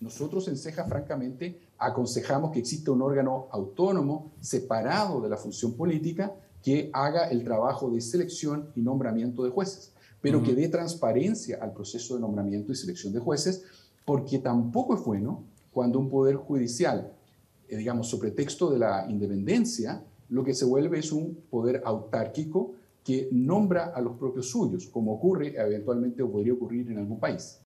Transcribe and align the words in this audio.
Nosotros 0.00 0.46
en 0.48 0.56
CEJA, 0.56 0.84
francamente, 0.84 1.58
aconsejamos 1.78 2.52
que 2.52 2.58
exista 2.58 2.90
un 2.90 3.02
órgano 3.02 3.48
autónomo, 3.50 4.32
separado 4.40 5.20
de 5.20 5.28
la 5.28 5.36
función 5.36 5.74
política, 5.74 6.34
que 6.62 6.90
haga 6.92 7.28
el 7.28 7.44
trabajo 7.44 7.90
de 7.90 8.00
selección 8.00 8.70
y 8.74 8.82
nombramiento 8.82 9.44
de 9.44 9.50
jueces, 9.50 9.92
pero 10.20 10.42
que 10.42 10.54
dé 10.54 10.68
transparencia 10.68 11.58
al 11.60 11.72
proceso 11.72 12.14
de 12.14 12.20
nombramiento 12.20 12.72
y 12.72 12.74
selección 12.74 13.12
de 13.12 13.20
jueces, 13.20 13.62
porque 14.04 14.38
tampoco 14.38 14.94
es 14.94 15.04
bueno 15.04 15.44
cuando 15.70 15.98
un 15.98 16.10
poder 16.10 16.36
judicial, 16.36 17.12
eh, 17.68 17.76
digamos, 17.76 18.08
sobre 18.08 18.32
texto 18.32 18.70
de 18.70 18.78
la 18.78 19.06
independencia, 19.08 20.02
lo 20.28 20.42
que 20.42 20.54
se 20.54 20.64
vuelve 20.64 20.98
es 20.98 21.12
un 21.12 21.36
poder 21.48 21.82
autárquico 21.84 22.72
que 23.04 23.28
nombra 23.30 23.92
a 23.94 24.00
los 24.00 24.16
propios 24.16 24.50
suyos, 24.50 24.88
como 24.88 25.12
ocurre 25.12 25.54
eventualmente 25.56 26.24
o 26.24 26.32
podría 26.32 26.54
ocurrir 26.54 26.90
en 26.90 26.98
algún 26.98 27.20
país. 27.20 27.54